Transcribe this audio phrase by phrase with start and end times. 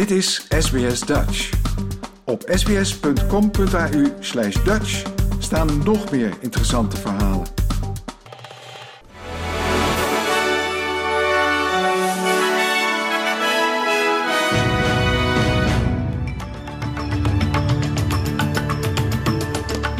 [0.00, 1.50] Dit is SBS Dutch.
[2.24, 5.02] Op sbs.com.au slash Dutch
[5.38, 7.46] staan nog meer interessante verhalen.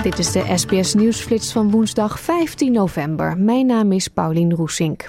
[0.02, 3.38] Dit is de SBS Nieuwsflits van woensdag 15 november.
[3.38, 5.08] Mijn naam is Paulien Roesink.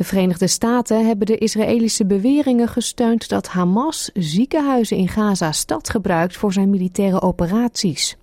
[0.00, 6.52] De Verenigde Staten hebben de Israëlische beweringen gesteund dat Hamas ziekenhuizen in Gaza-stad gebruikt voor
[6.52, 8.16] zijn militaire operaties.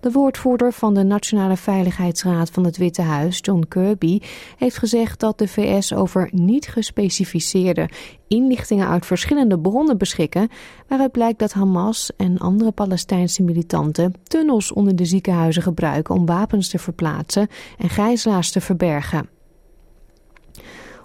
[0.00, 4.20] De woordvoerder van de Nationale Veiligheidsraad van het Witte Huis, John Kirby,
[4.56, 7.88] heeft gezegd dat de VS over niet gespecificeerde
[8.28, 10.48] inlichtingen uit verschillende bronnen beschikken,
[10.88, 16.68] waaruit blijkt dat Hamas en andere Palestijnse militanten tunnels onder de ziekenhuizen gebruiken om wapens
[16.68, 19.37] te verplaatsen en gijzelaars te verbergen.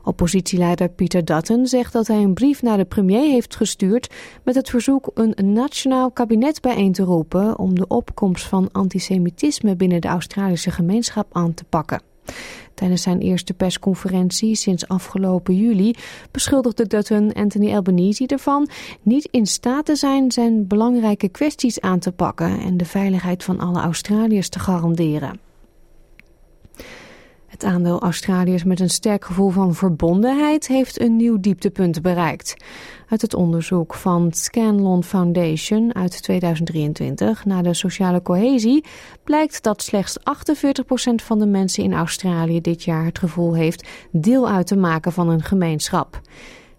[0.03, 4.09] Oppositieleider Peter Dutton zegt dat hij een brief naar de premier heeft gestuurd
[4.43, 10.01] met het verzoek een nationaal kabinet bijeen te roepen om de opkomst van antisemitisme binnen
[10.01, 12.01] de Australische gemeenschap aan te pakken.
[12.73, 15.95] Tijdens zijn eerste persconferentie sinds afgelopen juli
[16.31, 18.69] beschuldigde Dutton Anthony Albanese ervan
[19.01, 23.59] niet in staat te zijn zijn belangrijke kwesties aan te pakken en de veiligheid van
[23.59, 25.42] alle Australiërs te garanderen.
[27.53, 32.55] Het aandeel Australiërs met een sterk gevoel van verbondenheid heeft een nieuw dieptepunt bereikt.
[33.09, 38.83] Uit het onderzoek van Scanlon Foundation uit 2023 naar de sociale cohesie
[39.23, 40.23] blijkt dat slechts 48%
[41.15, 45.29] van de mensen in Australië dit jaar het gevoel heeft deel uit te maken van
[45.29, 46.21] een gemeenschap.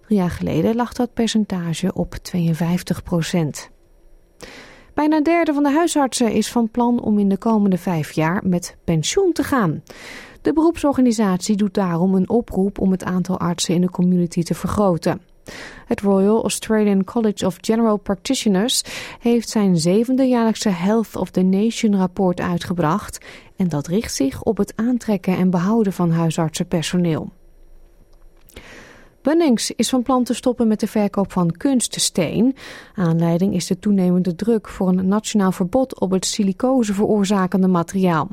[0.06, 3.72] Drie jaar geleden lag dat percentage op 52%.
[4.94, 8.42] Bijna een derde van de huisartsen is van plan om in de komende vijf jaar
[8.44, 9.82] met pensioen te gaan.
[10.44, 15.20] De beroepsorganisatie doet daarom een oproep om het aantal artsen in de community te vergroten.
[15.86, 18.82] Het Royal Australian College of General Practitioners
[19.20, 23.24] heeft zijn zevende jaarlijkse Health of the Nation rapport uitgebracht
[23.56, 27.32] en dat richt zich op het aantrekken en behouden van huisartsenpersoneel.
[29.22, 32.56] Bunnings is van plan te stoppen met de verkoop van kunststeen.
[32.94, 38.28] Aanleiding is de toenemende druk voor een nationaal verbod op het silicose veroorzakende materiaal.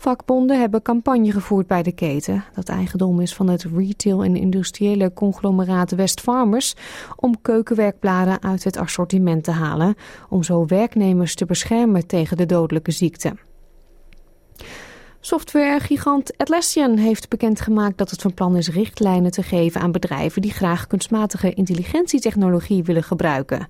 [0.00, 5.12] Vakbonden hebben campagne gevoerd bij de keten, dat eigendom is van het retail- en industriële
[5.12, 6.74] conglomeraat Westfarmers,
[7.16, 9.94] om keukenwerkbladen uit het assortiment te halen,
[10.28, 13.34] om zo werknemers te beschermen tegen de dodelijke ziekte.
[15.20, 20.52] Softwaregigant Atlassian heeft bekendgemaakt dat het van plan is richtlijnen te geven aan bedrijven die
[20.52, 23.68] graag kunstmatige intelligentietechnologie willen gebruiken.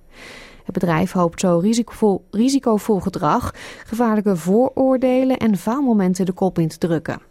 [0.71, 3.53] Het bedrijf hoopt zo risicovol, risicovol gedrag,
[3.85, 7.21] gevaarlijke vooroordelen en faalmomenten de kop in te drukken.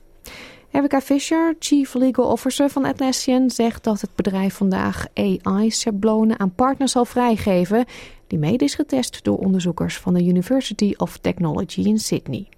[0.70, 6.92] Erica Fisher, Chief Legal Officer van Atlassian, zegt dat het bedrijf vandaag AI-schablonen aan partners
[6.92, 7.84] zal vrijgeven
[8.26, 12.48] die mede is getest door onderzoekers van de University of Technology in Sydney.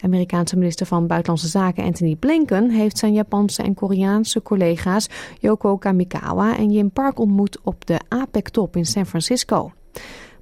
[0.00, 5.08] Amerikaanse minister van Buitenlandse Zaken Anthony Blinken heeft zijn Japanse en Koreaanse collega's
[5.40, 9.72] Yoko Kamikawa en Jim Park ontmoet op de APEC-top in San Francisco.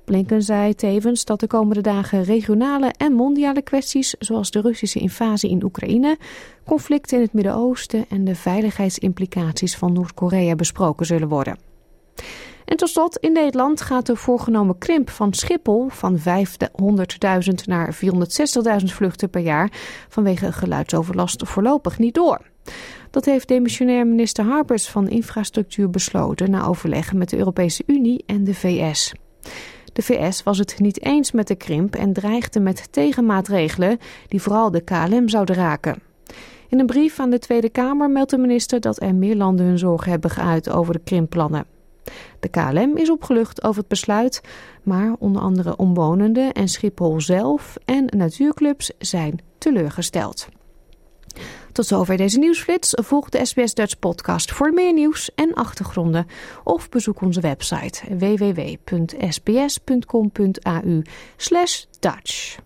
[0.04, 5.50] Blinken zei tevens dat de komende dagen regionale en mondiale kwesties zoals de Russische invasie
[5.50, 6.18] in Oekraïne,
[6.64, 11.58] conflicten in het Midden-Oosten en de veiligheidsimplicaties van Noord-Korea besproken zullen worden.
[12.66, 16.24] En tot slot, in Nederland gaat de voorgenomen krimp van Schiphol van 500.000
[17.64, 19.70] naar 460.000 vluchten per jaar
[20.08, 22.40] vanwege geluidsoverlast voorlopig niet door.
[23.10, 28.44] Dat heeft demissionair minister Harbers van Infrastructuur besloten na overleggen met de Europese Unie en
[28.44, 29.12] de VS.
[29.92, 33.98] De VS was het niet eens met de krimp en dreigde met tegenmaatregelen
[34.28, 36.02] die vooral de KLM zouden raken.
[36.68, 39.78] In een brief aan de Tweede Kamer meldt de minister dat er meer landen hun
[39.78, 41.75] zorgen hebben geuit over de krimpplannen.
[42.46, 44.40] De KLM is opgelucht over het besluit,
[44.82, 50.48] maar onder andere omwonenden en Schiphol zelf en natuurclubs zijn teleurgesteld.
[51.72, 52.92] Tot zover deze nieuwsflits.
[52.94, 56.26] Volg de SBS Dutch podcast voor meer nieuws en achtergronden.
[56.64, 59.02] Of bezoek onze website www.sbs.com.au
[62.00, 62.65] Dutch.